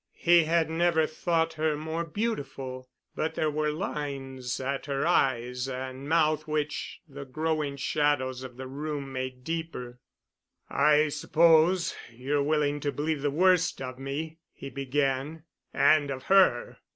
He 0.17 0.45
had 0.45 0.67
never 0.67 1.05
thought 1.05 1.53
her 1.53 1.77
more 1.77 2.03
beautiful, 2.03 2.89
but 3.15 3.35
there 3.35 3.51
were 3.51 3.69
lines 3.69 4.59
at 4.59 4.87
her 4.87 5.05
eyes 5.05 5.69
and 5.69 6.09
mouth 6.09 6.47
which 6.47 7.01
the 7.07 7.23
growing 7.23 7.75
shadows 7.77 8.41
of 8.41 8.57
the 8.57 8.65
room 8.65 9.13
made 9.13 9.43
deeper. 9.43 9.99
"I 10.67 11.09
suppose 11.09 11.95
you're 12.11 12.41
willing 12.41 12.79
to 12.79 12.91
believe 12.91 13.21
the 13.21 13.29
worst 13.29 13.79
of 13.79 13.99
me," 13.99 14.39
he 14.51 14.71
began, 14.71 15.43
"and 15.71 16.09
of 16.09 16.23
her. 16.23 16.79